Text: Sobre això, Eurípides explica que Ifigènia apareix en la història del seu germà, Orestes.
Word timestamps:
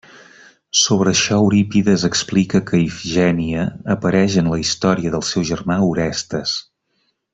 Sobre 0.83 1.11
això, 1.15 1.35
Eurípides 1.41 2.05
explica 2.09 2.61
que 2.71 2.79
Ifigènia 2.85 3.67
apareix 3.97 4.39
en 4.43 4.53
la 4.55 4.59
història 4.65 5.13
del 5.17 5.27
seu 5.33 5.47
germà, 5.51 5.79
Orestes. 5.91 6.57